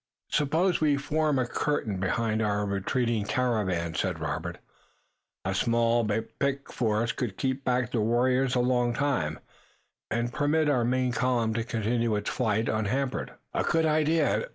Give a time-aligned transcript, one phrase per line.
[0.31, 4.57] "Suppose we form a curtain behind our retreating caravan," said Robert.
[5.45, 9.37] "A small but picked force could keep back the warriors a long time,
[10.09, 14.47] and permit our main column to continue its flight unhampered." "A good idea!